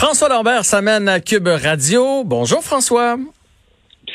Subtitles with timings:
[0.00, 2.24] François Lambert s'amène à Cube Radio.
[2.24, 3.18] Bonjour François.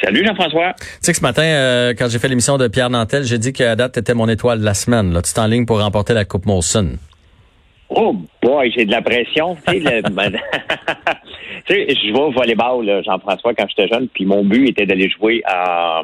[0.01, 0.73] Salut Jean-François.
[0.79, 3.53] Tu sais que ce matin, euh, quand j'ai fait l'émission de Pierre Nantel, j'ai dit
[3.53, 5.13] qu'à date, t'étais mon étoile de la semaine.
[5.13, 5.21] Là.
[5.21, 6.93] Tu es en ligne pour remporter la Coupe Molson.
[7.89, 9.55] Oh boy, j'ai de la pression.
[9.67, 10.01] tu sais,
[11.69, 16.01] je vais au volleyball, Jean-François, quand j'étais jeune, puis mon but était d'aller jouer en,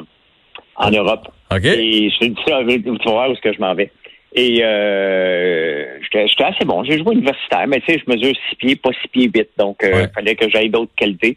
[0.76, 1.26] en Europe.
[1.50, 1.64] OK?
[1.64, 3.90] Et je te dis ça, tu vas voir où est-ce que je m'en vais.
[4.34, 6.84] Et euh, j'étais assez bon.
[6.84, 9.50] J'ai joué universitaire, mais tu sais, je mesure six pieds, pas six pieds vite.
[9.58, 10.08] Donc, il Ouais.
[10.14, 11.36] fallait que j'aille d'autres qualités.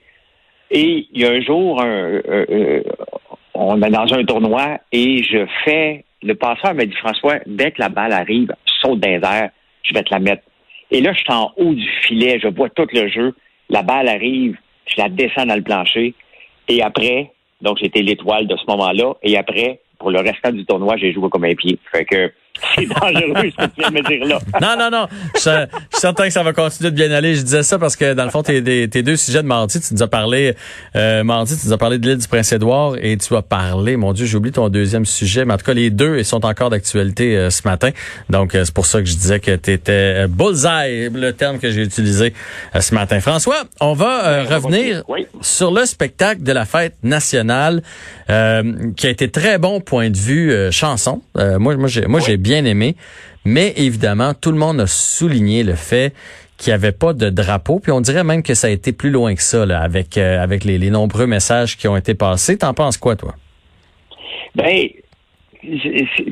[0.71, 2.83] Et il y a un jour, un, euh, euh,
[3.53, 6.03] on est dans un tournoi et je fais.
[6.23, 9.49] Le passeur m'a dit François, dès que la balle arrive, saute dans les airs,
[9.83, 10.43] je vais te la mettre.
[10.89, 13.35] Et là, je suis en haut du filet, je vois tout le jeu.
[13.69, 16.13] La balle arrive, je la descends dans le plancher.
[16.67, 19.13] Et après, donc j'étais l'étoile de ce moment-là.
[19.21, 21.77] Et après, pour le restant du tournoi, j'ai joué comme un pied.
[21.91, 22.31] Fait que
[22.75, 24.39] c'est dangereux ce que tu viens de me dire là.
[24.61, 25.07] Non, non, non.
[25.35, 25.47] Je, je
[25.91, 27.35] suis certain que ça va continuer de bien aller.
[27.35, 29.79] Je disais ça parce que, dans le fond, tes, tes- tes deux sujets de mardi,
[29.81, 30.55] tu nous as parlé,
[30.95, 34.13] euh, mardi, tu nous as parlé de l'île du Prince-Édouard et tu as parlé, mon
[34.13, 37.35] Dieu, j'oublie ton deuxième sujet, mais en tout cas, les deux, ils sont encore d'actualité
[37.37, 37.89] euh, ce matin.
[38.29, 41.69] Donc, euh, c'est pour ça que je disais que tu étais bullseye, le terme que
[41.71, 42.33] j'ai utilisé
[42.75, 43.19] euh, ce matin.
[43.19, 45.03] François, on va euh, revenir.
[45.07, 45.27] Oui.
[45.41, 47.81] sur le spectacle de la fête nationale
[48.29, 51.21] euh, qui a été très bon point de vue euh, chanson.
[51.37, 52.95] Euh, moi, moi, j'ai, moi, j'ai bien aimé.
[53.43, 56.13] Mais évidemment, tout le monde a souligné le fait
[56.57, 57.79] qu'il n'y avait pas de drapeau.
[57.79, 60.41] Puis on dirait même que ça a été plus loin que ça, là, avec, euh,
[60.41, 62.57] avec les, les nombreux messages qui ont été passés.
[62.57, 63.35] T'en penses quoi, toi?
[64.55, 64.87] Ben,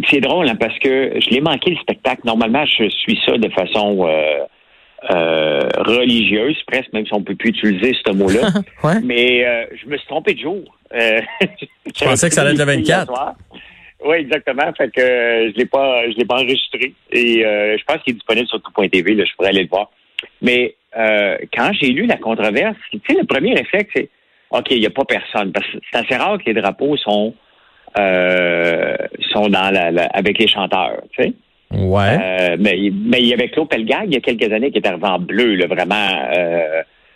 [0.09, 2.21] c'est drôle hein, parce que je l'ai manqué le spectacle.
[2.25, 4.45] Normalement, je suis ça de façon euh,
[5.11, 8.49] euh, religieuse, presque, même si on peut plus utiliser ce mot-là.
[8.83, 8.99] Ouais.
[9.03, 9.45] Mais
[9.81, 10.61] je me suis trompé de jour.
[10.93, 13.11] Je pensais que ça allait être le 24.
[14.05, 14.71] Oui, exactement.
[14.77, 16.93] Fait que euh, je l'ai pas, je l'ai pas enregistré.
[17.11, 19.13] Et euh, je pense qu'il est disponible sur tout.tv.
[19.13, 19.89] Là, je pourrais aller le voir.
[20.41, 24.09] Mais euh, quand j'ai lu la controverse, tu sais, le premier réflexe, c'est
[24.51, 25.51] OK, il n'y a pas personne.
[25.51, 27.33] Parce que c'est assez rare que les drapeaux sont
[27.97, 28.95] euh,
[29.31, 31.01] sont dans la, la- avec les chanteurs.
[31.15, 31.33] Tu sais.
[31.71, 32.55] Ouais.
[32.59, 35.07] Mais, mais il y avait Claude Pelgag il y a quelques années qui était arrivé
[35.07, 35.95] en bleu, là, vraiment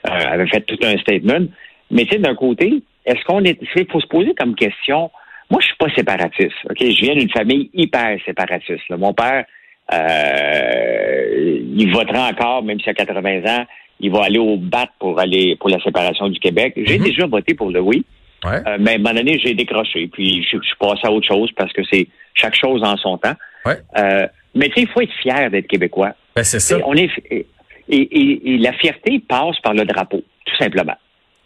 [0.03, 1.45] avait fait tout un statement.
[1.91, 3.59] Mais tu sais, d'un côté, est-ce qu'on est.
[3.75, 5.11] Il faut se poser comme question.
[5.49, 6.55] Moi, je suis pas séparatiste.
[6.69, 6.77] OK?
[6.79, 8.87] Je viens d'une famille hyper séparatiste.
[8.89, 8.97] là.
[8.97, 9.45] Mon père,
[9.93, 13.65] euh, il votera encore, même s'il a 80 ans,
[13.99, 16.73] il va aller au bat pour aller pour la séparation du Québec.
[16.77, 17.05] J'ai Mhm.
[17.05, 18.05] déjà voté pour le oui.
[18.45, 18.61] ouais.
[18.67, 20.07] Euh, mais à un moment donné, j'ai décroché.
[20.07, 23.33] Puis je, suis passé à autre chose parce que c'est chaque chose en son temps.
[23.65, 23.77] Ouais.
[23.97, 26.11] Euh, mais tu sais, il faut être fier d'être québécois.
[26.35, 26.77] Ben, c'est ça.
[26.85, 27.45] On est et,
[27.89, 30.95] et- et la fierté passe par le drapeau, tout simplement.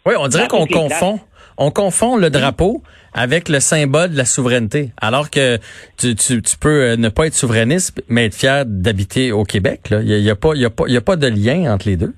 [0.04, 1.20] Oui, on dirait qu'on confond.
[1.56, 2.82] On confond le drapeau
[3.14, 4.90] avec le symbole de la souveraineté.
[5.00, 5.58] Alors que
[5.98, 9.90] tu, tu, tu peux euh, ne pas être souverainiste, mais être fier d'habiter au Québec.
[9.90, 10.00] là.
[10.00, 11.16] Il n'y a, il y a, pas- il y a, pas- il y a pas
[11.16, 12.14] de lien entre les deux.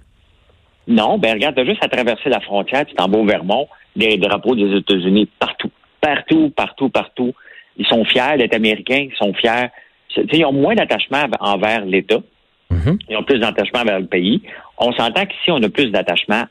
[0.87, 3.67] Non, ben regarde, t'as juste à traverser la frontière, tu t'en vas au Vermont,
[3.97, 7.33] des drapeaux des États-Unis partout, partout, partout, partout.
[7.79, 9.69] Ils sont fiers d'être américains, ils sont fiers.
[10.33, 12.19] Ils ont moins d'attachement envers l'État.
[12.71, 12.99] Mhm.
[13.09, 14.43] Ils ont plus d'attachement vers le pays.
[14.79, 16.45] On s'entend qu'ici, on a plus d'attachement.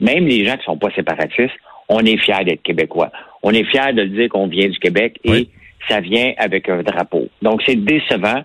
[0.00, 1.54] Même les gens qui sont pas séparatistes,
[1.88, 3.12] on est fiers d'être québécois.
[3.44, 5.48] On est fiers de dire qu'on vient du Québec et Oui.
[5.88, 7.28] ça vient avec un drapeau.
[7.42, 8.42] Donc, c'est décevant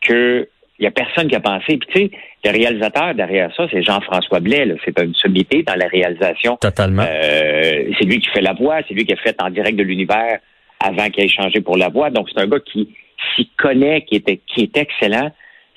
[0.00, 0.48] que
[0.78, 1.76] il y a personne qui a pensé.
[1.76, 2.10] Puis, tu sais,
[2.44, 4.66] le réalisateur derrière ça, c'est Jean-François Blais.
[4.84, 6.56] C'est une sommité dans la réalisation.
[6.56, 7.04] Totalement.
[7.08, 9.84] Euh, c'est lui qui fait la voix, c'est lui qui a fait en direct de
[9.84, 10.38] l'univers
[10.80, 12.10] avant qu'il ait changé pour la voix.
[12.10, 12.88] Donc, c'est un gars qui
[13.36, 15.30] s'y connaît, qui, était, qui est excellent.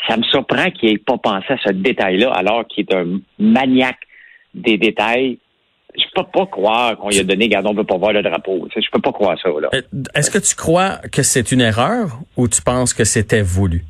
[0.08, 4.00] Ça me surprend qu'il n'ait pas pensé à ce détail-là, alors qu'il est un maniaque
[4.56, 5.38] des détails.
[5.97, 8.68] Je peux pas croire qu'on lui a donné, regarde, on veut pas voir le drapeau.
[8.76, 9.70] Je peux pas croire ça, là.
[9.74, 9.82] Euh,
[10.14, 13.84] Est-ce que tu crois que c'est une erreur ou tu penses que c'était voulu?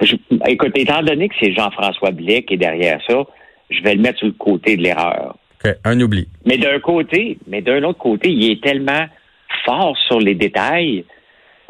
[0.00, 0.16] Je-
[0.48, 3.24] écoute, étant donné que c'est Jean-François Blais qui est derrière ça,
[3.70, 5.36] je vais le mettre sur le côté de l'erreur.
[5.84, 6.28] Un oubli.
[6.44, 9.06] Mais d'un côté, mais d'un autre côté, il est tellement
[9.64, 11.04] fort sur les détails.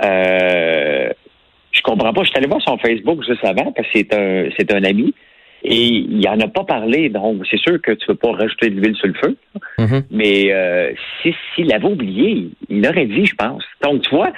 [0.05, 1.09] Euh,
[1.73, 2.23] je comprends pas.
[2.23, 5.15] Je suis allé voir son Facebook juste avant parce que c'est un c'est un ami
[5.67, 7.09] et il en a pas parlé.
[7.09, 9.37] Donc c'est sûr que tu veux pas rajouter de l'huile sur le feu.
[9.79, 10.05] Mhm.
[10.11, 10.93] Mais euh,
[11.23, 13.63] si s'il avait oublié, il l'aurait dit, je pense.
[13.83, 14.33] Donc tu vois,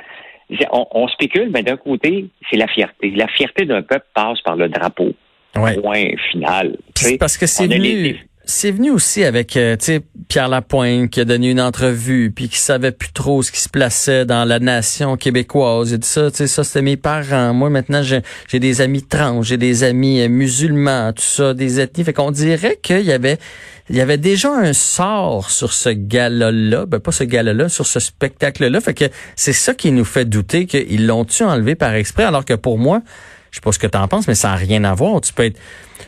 [0.72, 3.10] on, on spécule, mais d'un côté, c'est la fierté.
[3.10, 5.12] La fierté d'un peuple passe par le drapeau.
[5.56, 5.74] Ouais.
[5.80, 6.76] Point final.
[7.18, 8.16] Parce que c'est venu, les-
[8.50, 9.76] c'est venu aussi avec euh,
[10.28, 13.68] Pierre Lapointe qui a donné une entrevue puis qui savait plus trop ce qui se
[13.68, 15.90] plaçait dans la nation québécoise.
[15.90, 17.52] Il dit ça, tu ça c'était mes parents.
[17.52, 21.78] Moi maintenant j'ai j'ai des amis trans, j'ai des amis euh, musulmans, tout ça, des
[21.78, 22.04] ethnies.
[22.04, 23.38] Fait qu'on dirait qu'il y avait
[23.90, 28.00] il y avait déjà un sort sur ce gala-là, ben pas ce gala-là, sur ce
[28.00, 28.80] spectacle-là.
[28.80, 29.04] Fait que
[29.36, 33.02] c'est ça qui nous fait douter qu'ils l'ont-tu enlevé par exprès, alors que pour moi,
[33.50, 35.20] je sais pas ce que tu en penses, mais ça n'a rien à voir.
[35.20, 35.58] Tu peux être,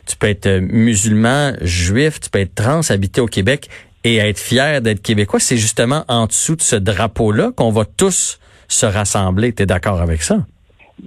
[0.07, 3.69] tu peux euh, musulman, juif, tu peux être trans, habiter au Québec
[4.05, 5.41] et être fier d'être québécois.
[5.41, 8.39] C'est justement en dessous de ce drapeau-là qu'on va tous
[8.69, 9.53] se rassembler.
[9.53, 10.39] Tu es d'accord avec ça?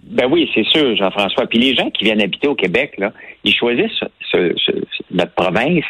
[0.08, 1.48] Ben oui, c'est sûr, Jean-François.
[1.48, 3.14] Puis les gens qui viennent habiter au Québec, là,
[3.44, 4.00] ils choisissent
[5.12, 5.86] notre province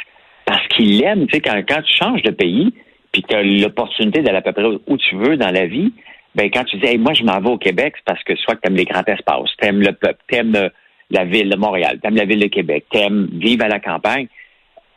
[0.46, 1.26] parce qu'ils l'aiment.
[1.28, 2.74] Tu sais, quand, quand tu changes de pays,
[3.12, 5.94] puis tu as l'opportunité d'aller à peu près où tu veux dans la vie,
[6.36, 8.56] ben quand tu dis hey, moi je m'en vais au Québec, c'est parce que soit
[8.56, 10.70] que tu aimes les grands espaces, tu aimes le peuple, tu aimes euh,
[11.10, 13.80] la ville de Montréal, tu aimes la ville de Québec, tu aimes vivre à la
[13.80, 14.28] campagne,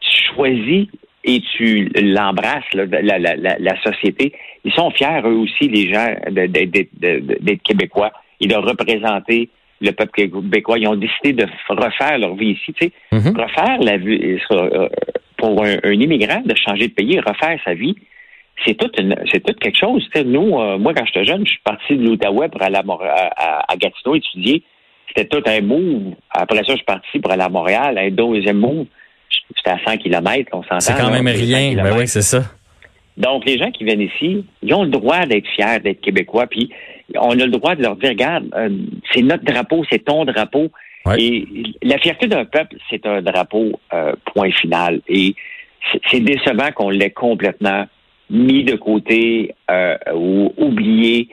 [0.00, 0.86] tu choisis
[1.24, 4.32] et tu l'embrasses, la, la, la, la, société.
[4.64, 9.50] Ils sont fiers, eux aussi, les gens, d'être québécois et de représenter
[9.80, 10.78] le peuple québécois.
[10.78, 12.72] Ils ont décidé de refaire leur vie ici.
[12.74, 13.42] Tu sais, mm-hmm.
[13.42, 14.88] Refaire la vie euh,
[15.36, 17.96] pour un, un, immigrant, de changer de pays, refaire sa vie,
[18.64, 18.90] c'est tout
[19.32, 20.08] c'est tout quelque chose.
[20.24, 23.76] nous, euh, moi, quand j'étais jeune, je suis parti de l'Outaouais pour aller à, à,
[23.76, 24.62] Gatineau étudier.
[25.08, 26.14] C'était tout un move.
[26.30, 28.86] Après ça, je suis parti pour aller à Montréal, un deuxième move.
[29.56, 30.80] C'était à 100 km, on s'entend.
[30.80, 31.74] C'est quand même rien.
[31.82, 32.42] Ben oui, c'est ça.
[33.16, 36.70] Donc, les gens qui viennent ici, ils ont le droit d'être fiers d'être québécois, puis
[37.18, 38.68] on a le droit de leur dire, regarde, euh,
[39.12, 40.70] c'est notre drapeau, c'est ton drapeau.
[41.16, 41.46] Et
[41.82, 45.00] la fierté d'un peuple, c'est un drapeau, euh, point final.
[45.08, 45.36] Et
[46.10, 47.86] c'est décevant qu'on l'ait complètement
[48.30, 51.28] mis de côté euh, ou oublié.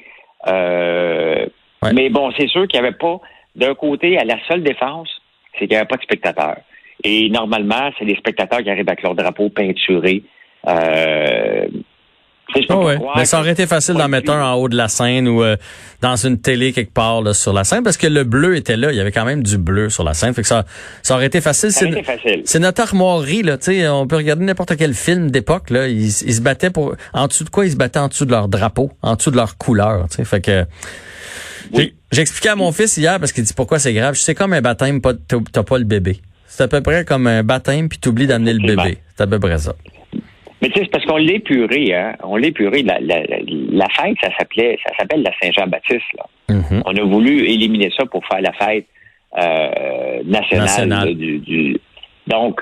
[0.48, 1.46] Euh,
[1.94, 3.20] mais bon, c'est sûr qu'il n'y avait pas,
[3.56, 5.10] d'un côté, à la seule défense,
[5.54, 6.58] c'est qu'il n'y avait pas de spectateurs.
[7.04, 10.24] Et normalement, c'est les spectateurs qui arrivent avec leur drapeau peinturé.
[10.68, 11.68] Euh,
[12.70, 15.44] Oh Mais ça aurait été facile d'en mettre un en haut de la scène ou
[15.44, 15.56] euh,
[16.02, 18.92] dans une télé quelque part là, sur la scène parce que le bleu était là.
[18.92, 20.34] Il y avait quand même du bleu sur la scène.
[20.34, 20.66] Fait que ça,
[21.02, 21.72] ça aurait été facile.
[22.46, 23.44] C'est notre armoirie.
[23.44, 23.58] Là,
[23.92, 25.70] on peut regarder n'importe quel film d'époque.
[25.70, 26.96] Là, ils, se battaient pour.
[27.14, 27.66] En dessous de quoi?
[27.66, 30.06] Ils se battaient en dessous de leur drapeau, en dessous de leur couleur.
[30.10, 30.66] Fait que.
[31.74, 34.16] J'ai expliqué à mon fils hier parce qu'il dit pourquoi c'est grave?
[34.16, 36.20] C'est comme un baptême, t'as pas le bébé.
[36.46, 39.00] C'est à peu près comme un baptême puis t'oublies d'amener le bébé.
[39.16, 39.74] C'est à peu près ça.
[40.64, 42.16] Mais tu sais, c'est parce qu'on l'a épuré, hein.
[42.24, 42.84] On l'a épuré.
[42.84, 46.26] La, la, la, fête, ça s'appelait, ça s'appelle la Saint-Jean-Baptiste, là.
[46.56, 46.82] Mm-hmm.
[46.86, 48.86] On a voulu éliminer ça pour faire la fête
[49.38, 51.78] euh, nationale, Du, du,
[52.28, 52.62] Donc,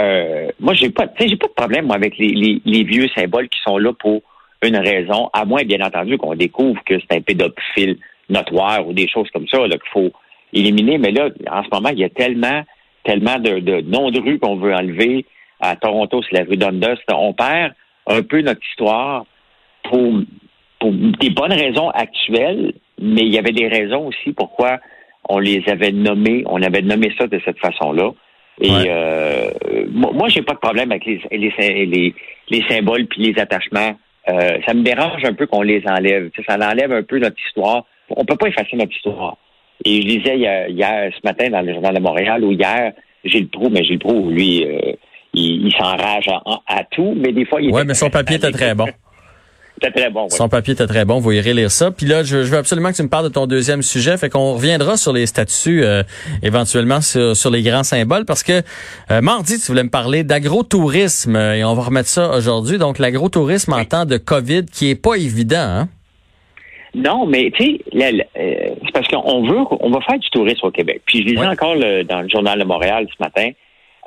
[0.00, 3.58] euh, moi, j'ai pas, j'ai pas de problème avec les, les, les, vieux symboles qui
[3.62, 4.22] sont là pour
[4.62, 7.98] une raison, à moins, bien entendu, qu'on découvre que c'est un pédophile
[8.30, 10.10] notoire ou des choses comme ça, là, qu'il faut
[10.54, 10.96] éliminer.
[10.96, 12.62] Mais là, en ce moment, il y a tellement,
[13.04, 15.26] tellement de, de noms de rues qu'on veut enlever
[15.60, 16.96] à Toronto, c'est la rue Dundas.
[17.12, 17.72] On perd
[18.06, 19.24] un peu notre histoire
[19.84, 20.20] pour,
[20.80, 24.78] pour des bonnes raisons actuelles, mais il y avait des raisons aussi pourquoi
[25.28, 28.12] on les avait nommés, on avait nommé ça de cette façon-là.
[28.60, 29.50] Et euh,
[29.90, 32.14] moi, j'ai pas de problème avec les, les,
[32.48, 33.98] les, symboles puis les attachements.
[34.28, 36.30] Euh, ça me dérange un peu qu'on les enlève.
[36.46, 37.84] ça enlève un peu notre histoire.
[38.08, 39.36] On peut pas effacer notre histoire.
[39.84, 40.38] Et je lisais
[40.70, 42.92] hier, ce matin dans le journal de Montréal ou hier,
[43.24, 44.92] j'ai le trou, mais j'ai le trou, lui, euh,
[45.36, 46.28] il, s'enrage
[46.66, 48.86] à, tout, mais des fois, il Oui, mais son papier était très bon.
[49.78, 50.30] C'était très bon.
[50.30, 51.18] Son papier était très bon.
[51.18, 51.90] Vous irez lire ça.
[51.90, 54.16] Puis là, je, veux absolument que tu me parles de ton deuxième sujet.
[54.16, 56.02] Fait qu'on reviendra sur les statuts, euh,
[56.42, 58.62] éventuellement sur, les grands symboles, parce que
[59.10, 62.78] euh, mardi, tu voulais me parler d'agrotourisme et on va remettre ça aujourd'hui.
[62.78, 65.58] Donc, l'agrotourisme en temps de COVID, qui est pas évident.
[65.58, 65.88] Hein?
[66.94, 70.70] Non, mais tu sais, euh, c'est parce qu'on veut, on va faire du tourisme au
[70.70, 71.02] Québec.
[71.04, 71.76] Puis je lisais encore
[72.08, 73.50] dans le journal de Montréal ce matin.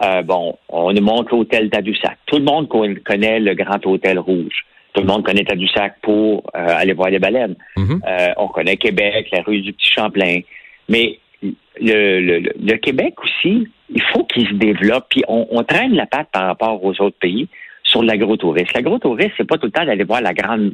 [0.02, 2.18] Euh, bon, on nous montre l'hôtel Tadoussac.
[2.26, 4.66] Tout le monde connaît le Grand Hôtel Rouge.
[4.94, 7.56] Tout le monde connaît Tadoussac pour euh, aller voir les baleines.
[7.76, 8.02] Mhm.
[8.08, 10.40] Euh, on connaît Québec, la rue du Petit Champlain.
[10.88, 11.20] Mais
[11.80, 15.06] le, le, Québec aussi, il faut qu'il se développe.
[15.10, 17.48] Puis on, traîne la patte par rapport aux autres pays
[17.84, 18.72] sur l'agrotourisme.
[18.76, 20.74] L'agrotourisme, c'est pas tout le temps d'aller voir la grande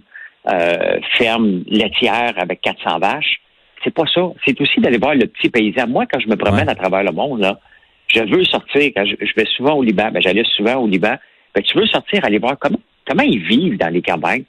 [1.17, 3.41] ferme laitière avec 400 vaches.
[3.84, 4.22] C'est pas ça.
[4.46, 5.88] C'est aussi d'aller voir le petit paysan.
[5.88, 7.60] Moi, quand je me promène à travers le monde, là,
[8.08, 11.16] je veux sortir, quand je, vais souvent au Liban, ben, j'allais souvent au Liban,
[11.54, 14.44] ben, tu veux sortir, aller voir comment, comment ils vivent dans les campagnes,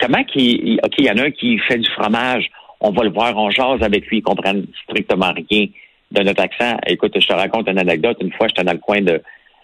[0.00, 2.50] comment qu'il, OK, il y en a un qui fait du fromage,
[2.80, 5.66] on va le voir, on jase avec lui, ils comprennent strictement rien
[6.10, 6.76] de notre accent.
[6.86, 8.16] Écoute, je te raconte une anecdote.
[8.20, 9.22] Une fois, j'étais dans le coin de,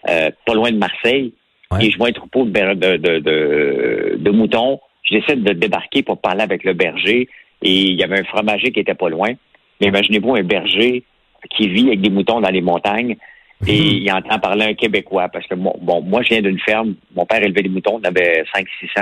[0.09, 1.33] euh, pas loin de Marseille,
[1.81, 4.79] et je vois un troupeau de, de, de, de, moutons.
[5.03, 7.27] Je décide de débarquer pour parler avec le berger,
[7.61, 9.33] et il y avait un fromager qui était pas loin.
[9.81, 11.03] Mais imaginez-vous un berger
[11.49, 13.17] qui vit avec des moutons dans les montagnes
[13.65, 16.93] Et il entend parler un Québécois parce que bon, bon moi je viens d'une ferme,
[17.15, 19.01] mon père élevait des moutons, on avait 5 600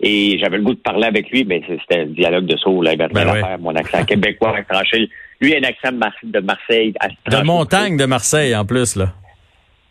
[0.00, 2.92] et j'avais le goût de parler avec lui, mais c'était un dialogue de sourd, là,
[2.92, 3.40] il Ben ouais.
[3.40, 5.08] faire, mon accent québécois tranché.
[5.40, 6.92] Lui, un accent de, Mar- de Marseille.
[7.00, 9.06] à- De montagne de Marseille, en plus, là.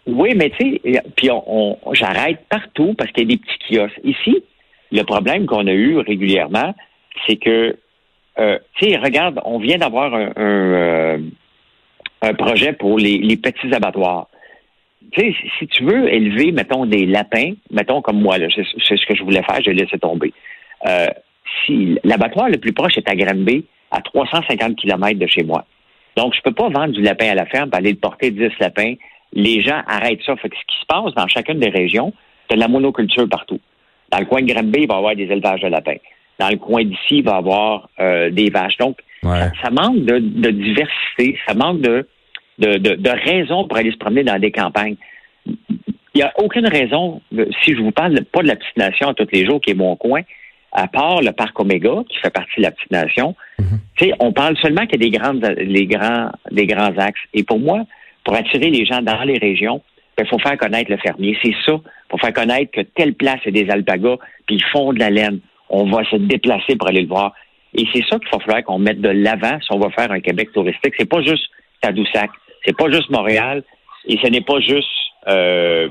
[0.05, 3.75] Oui, mais tu sais, puis on, on- j'arrête partout parce qu'il y a des petits
[3.75, 3.99] kiosques.
[4.05, 4.43] Ici,
[4.93, 6.73] le problème qu'on a eu régulièrement,
[7.27, 7.75] c'est que,
[8.39, 11.17] euh, tu sais, regarde, on vient d'avoir un, un, euh,
[12.21, 14.27] un projet pour les, petits abattoirs.
[15.11, 19.05] Tu sais, si- tu veux élever, mettons, des lapins, mettons comme moi, là, c'est ce
[19.05, 20.33] que je voulais faire, j'ai laissé tomber.
[20.87, 21.07] Euh,
[21.65, 25.65] si l'abattoir le plus proche est à Granby, à 350 km de chez moi.
[26.17, 28.95] Donc, je peux pas vendre du lapin à la ferme, aller le porter 10 lapins.
[29.33, 30.35] Les gens arrêtent ça.
[30.35, 32.11] Fait que ce qui se passe dans chacune des régions,
[32.49, 33.59] c'est de la monoculture partout.
[34.11, 35.97] Dans le coin de Granby, il va y avoir des élevages de lapins.
[36.39, 38.77] Dans le coin d'ici, il va y avoir euh, des vaches.
[38.77, 38.97] Donc,
[39.31, 39.39] Ouais.
[39.39, 42.07] ça, ça manque de, de diversité, ça manque de,
[42.59, 44.95] de, de, de raisons pour aller se promener dans des campagnes.
[45.45, 49.13] Il n'y a aucune raison, de- si je vous parle pas de la petite nation
[49.13, 50.21] tous les jours, qui est mon coin,
[50.71, 53.35] à part le parc Oméga, qui fait partie de la petite nation,
[53.99, 57.19] sais, on parle seulement qu'il y a des grandes, les grands, des grands axes.
[57.33, 57.83] Et pour moi,
[58.23, 59.81] pour attirer les gens dans les régions,
[60.19, 61.37] il faut faire connaître le fermier.
[61.43, 61.73] C'est ça.
[61.73, 64.17] Il faut faire connaître que telle place est des alpagas,
[64.47, 65.39] puis ils font de la laine.
[65.69, 67.33] On va se déplacer pour aller le voir.
[67.73, 70.19] Et c'est ça qu'il va falloir qu'on mette de l'avant si on va faire un
[70.19, 70.93] Québec touristique.
[70.97, 71.49] C'est pas juste
[71.81, 72.31] Tadoussac,
[72.65, 73.63] c'est pas juste Montréal,
[74.07, 74.89] et ce n'est pas juste
[75.27, 75.89] euh,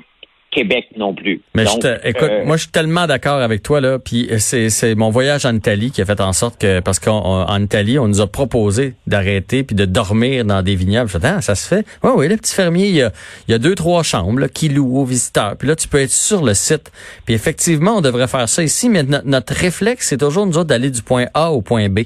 [0.50, 1.42] Québec non plus.
[1.54, 3.98] Mais Donc, je te- écoute, euh, moi je suis tellement d'accord avec toi là.
[3.98, 7.46] Puis c'est c'est mon voyage en Italie qui a fait en sorte que parce qu'en
[7.46, 11.10] en Italie on nous a proposé d'arrêter puis de dormir dans des vignobles.
[11.10, 11.84] Je fais, ah, ça se fait?
[12.02, 13.12] Oui oui, le petit fermier il y a,
[13.48, 15.56] il y a deux trois chambres là, qui louent aux visiteurs.
[15.56, 16.90] Puis là tu peux être sur le site.
[17.26, 18.88] Puis effectivement on devrait faire ça ici.
[18.88, 22.00] Mais no- notre réflexe c'est toujours nous autres d'aller du point A au point B.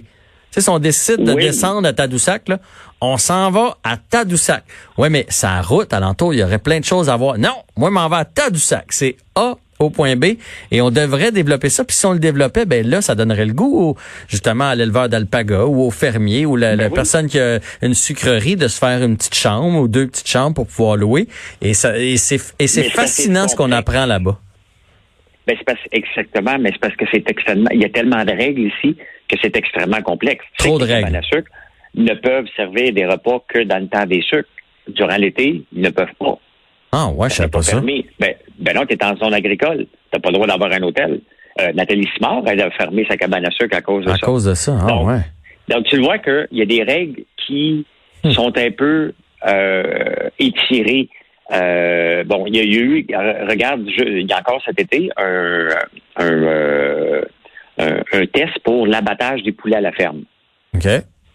[0.50, 1.42] Tu sais, si on décide de Oui.
[1.45, 2.59] descendre à Tadoussac, là,
[3.00, 4.64] on s'en va à Tadoussac.
[4.99, 7.38] Oui, mais sa route alentour, il y aurait plein de choses à voir.
[7.38, 8.87] Non, moi, je m'en vais à Tadoussac.
[8.90, 10.25] C'est A au point B
[10.71, 11.85] et on devrait développer ça.
[11.85, 13.97] Puis si on le développait, ben là, ça donnerait le goût au-
[14.28, 16.92] justement à l'éleveur d'alpaga ou au fermier ou la, la oui.
[16.95, 20.54] personne qui a une sucrerie de se faire une petite chambre ou deux petites chambres
[20.57, 21.28] pour pouvoir louer.
[21.62, 22.38] Et, ça, et c'est
[22.90, 24.38] fascinant ce qu'on apprend là-bas.
[25.50, 27.71] Ben, c'est parce, exactement, mais c'est parce que c'est extrêmement.
[27.73, 28.97] Il y a tellement de règles ici
[29.28, 30.45] que c'est extrêmement complexe.
[30.59, 31.07] Trop de règles.
[31.07, 31.50] cabanes à sucre
[31.95, 34.49] ne peuvent servir des repas que dans le temps des sucres.
[34.88, 36.38] Durant l'été, ils ne peuvent pas.
[36.92, 37.73] Ah ouais, je savais n'est pas ça.
[37.73, 38.07] permis.
[38.19, 39.87] Ben, ben non, tu es en zone agricole.
[40.12, 41.21] Tu pas le droit d'avoir un hôtel.
[41.61, 44.26] Euh, Nathalie Simard, elle a fermé sa cabane à sucre à cause de À ça.
[44.26, 44.78] cause de ça.
[44.83, 45.21] Ah Donc, ouais.
[45.69, 47.85] Donc, tu le vois qu'il y a des règles qui
[48.23, 48.30] Hmm.
[48.33, 49.12] sont un peu
[49.49, 51.09] euh, étirées.
[51.52, 53.07] Euh, bon, il y a eu,
[53.49, 55.69] regarde, je- il y a encore cet été un,
[56.16, 57.23] un, euh,
[57.78, 60.23] un- un test pour l'abattage des poulets à la ferme.
[60.75, 60.87] OK.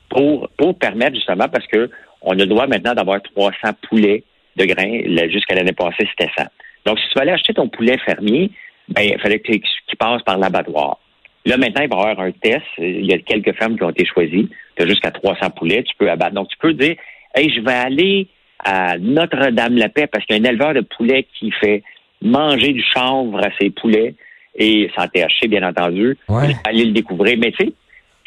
[0.10, 1.90] Pour, pour permettre justement, parce que
[2.22, 3.58] on a le droit maintenant d'avoir 300
[3.90, 4.24] poulets
[4.56, 5.02] de grains.
[5.06, 6.46] Là, Jusqu'à l'année passée, c'était 100.
[6.86, 8.52] Donc, si tu veux aller acheter ton poulet fermier,
[8.88, 9.62] ben, il fallait qu'il
[10.00, 11.00] passe par l'abattoir.
[11.46, 12.64] Là, maintenant, il va y avoir un test.
[12.78, 14.50] Il y a quelques fermes qui ont été choisies.
[14.78, 16.34] Tu as jusqu'à 300 poulets, tu peux abattre.
[16.36, 16.96] Donc, tu peux dire,
[17.36, 18.28] hey, je vais aller
[18.64, 21.84] à Notre-Dame-la-Paix parce qu'il y a un éleveur de poulets qui fait
[22.22, 24.16] manger du chanvre à ses poulets
[24.56, 26.18] et sans THC, bien entendu.
[26.30, 26.56] Ouais.
[26.72, 27.38] Le découvrir.
[27.38, 27.74] Mais tu sais,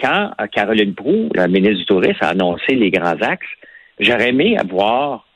[0.01, 3.47] quand euh, Caroline Proux, la ministre du Tourisme, a annoncé les grands axes,
[3.99, 5.27] j'aurais aimé avoir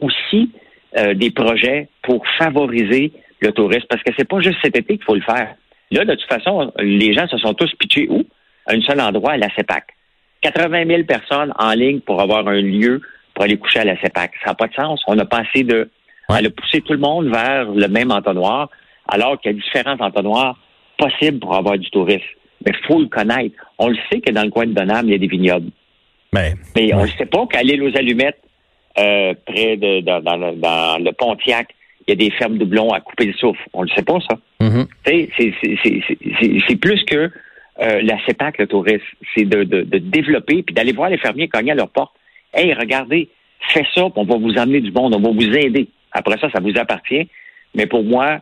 [0.00, 0.50] aussi
[0.96, 5.04] euh, des projets pour favoriser le tourisme parce que c'est pas juste cet été qu'il
[5.04, 5.54] faut le faire.
[5.90, 8.24] Là, de toute façon, les gens se sont tous pitchés où?
[8.66, 9.84] À un seul endroit, à la CEPAC.
[10.42, 13.00] 80 000 personnes en ligne pour avoir un lieu
[13.34, 14.32] pour aller coucher à la CEPAC.
[14.44, 15.02] Ça n'a pas de sens.
[15.06, 15.90] On a passé de...
[16.28, 16.36] Ouais.
[16.38, 18.68] Elle a poussé tout le monde vers le même entonnoir,
[19.08, 20.58] alors qu'il y a différents entonnoirs
[20.98, 22.22] possibles pour avoir du tourisme.
[22.64, 23.54] Mais il faut le connaître.
[23.78, 25.70] On le sait que dans le coin de Donham, il y a des vignobles.
[26.32, 27.02] Ben, Mais on Ouais.
[27.04, 28.40] ne sait pas qu'à l'île aux Allumettes,
[28.98, 31.74] euh, près de dans, dans le, dans le Pontiac,
[32.06, 33.62] il y a des fermes doublons à couper le souffle.
[33.72, 34.36] On ne le sait pas, ça.
[34.60, 34.66] Tu
[35.06, 37.30] sais, c'est- c'est- c'est- c'est- c'est c'est plus que
[37.80, 39.02] euh, la CEPAC, le tourisme.
[39.34, 42.12] C'est de, de, de développer puis d'aller voir les fermiers cogner à leur porte.
[42.52, 43.28] Hey, regardez,
[43.68, 45.88] fais ça, on va vous emmener du monde, on va vous aider.
[46.12, 47.28] Après ça, ça vous appartient.
[47.74, 48.40] Mais pour moi,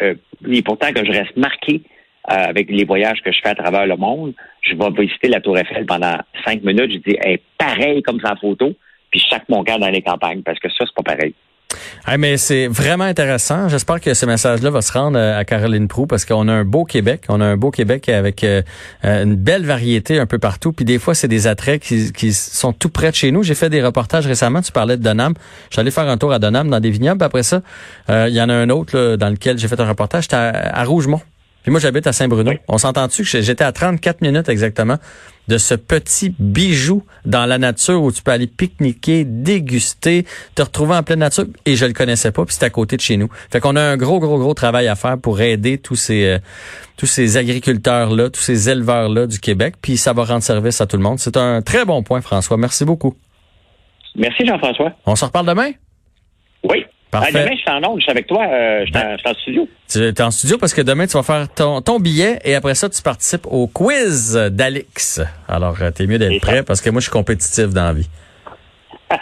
[0.00, 0.14] euh,
[0.50, 1.82] et pourtant que je reste marqué
[2.30, 4.32] euh, avec les voyages que je fais à travers le monde,
[4.62, 6.92] je vais visiter la Tour Eiffel pendant cinq minutes.
[6.92, 8.72] Je dis, hey, pareil comme sa photo,
[9.10, 11.34] puis sac mon dans les campagnes, parce que ça, c'est pas pareil.
[12.06, 13.68] Hey, mais c'est vraiment intéressant.
[13.68, 16.64] J'espère que ce message-là va se rendre euh, à Caroline Prou parce qu'on a un
[16.64, 17.24] beau Québec.
[17.28, 18.62] On a un beau Québec avec euh,
[19.04, 20.72] euh, une belle variété un peu partout.
[20.72, 23.42] Puis des fois, c'est des attraits qui, qui sont tout près de chez nous.
[23.42, 24.62] J'ai fait des reportages récemment.
[24.62, 25.34] Tu parlais de Donham.
[25.70, 27.22] Je suis allé faire un tour à Donham dans des vignobles.
[27.22, 27.62] Après ça,
[28.10, 30.24] euh, il y en a un autre là, dans lequel j'ai fait un reportage.
[30.24, 31.20] J'étais à, à Rougemont.
[31.62, 32.50] Puis moi, j'habite à Saint-Bruno.
[32.50, 32.58] Oui.
[32.68, 34.96] On s'entend-tu que j'étais à 34 minutes exactement
[35.48, 40.94] de ce petit bijou dans la nature où tu peux aller pique-niquer, déguster, te retrouver
[40.94, 41.44] en pleine nature.
[41.66, 43.28] Et je le connaissais pas, puis c'est à côté de chez nous.
[43.50, 46.38] Fait qu'on a un gros, gros, gros travail à faire pour aider tous ces euh,
[46.96, 50.96] tous ces agriculteurs-là, tous ces éleveurs-là du Québec, puis ça va rendre service à tout
[50.96, 51.18] le monde.
[51.18, 52.56] C'est un très bon point, François.
[52.56, 53.14] Merci beaucoup.
[54.14, 54.92] Merci, Jean-François.
[55.06, 55.72] On se reparle demain?
[57.12, 57.30] Parfait.
[57.34, 59.34] Ah, demain, je suis en onde, je suis avec toi, euh, je suis en- en
[59.34, 59.68] studio.
[59.88, 62.74] Tu es en studio parce que demain, tu vas faire ton, ton billet et après
[62.74, 65.20] ça, tu participes au quiz d'Alix.
[65.46, 68.08] Alors, euh, t'es mieux d'être prêt parce que moi, je suis compétitif dans la vie.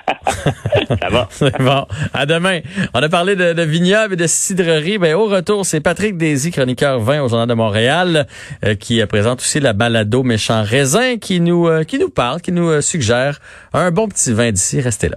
[1.00, 1.26] Ça va.
[1.32, 1.85] C'est bon.
[2.14, 2.61] À demain.
[2.94, 4.99] On a parlé de, de vignobles et de cidrerie.
[4.99, 8.28] Ben, au retour, c'est Patrick Désy, chroniqueur vin au Journal de Montréal,
[8.64, 12.40] euh, qui euh, présente aussi la balado Méchant Raisin, qui nous, euh, qui nous parle,
[12.40, 13.40] qui nous euh, suggère
[13.73, 14.80] un bon petit vin d'ici.
[14.80, 15.16] Restez là.